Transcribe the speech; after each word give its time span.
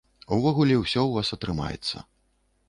Увогуле, 0.37 0.77
усё 0.83 0.93
ў 1.05 1.11
вас 1.19 1.29
атрымаецца. 1.37 2.03